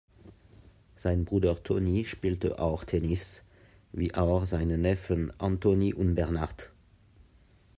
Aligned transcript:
Sein 0.95 1.25
Bruder 1.25 1.61
Tony 1.61 2.05
spielte 2.05 2.57
auch 2.57 2.85
Tennis, 2.85 3.43
wie 3.93 4.15
auch 4.15 4.47
seine 4.47 4.79
Neffen 4.79 5.31
Anthony 5.39 5.93
und 5.93 6.15
Bernard. 6.15 6.71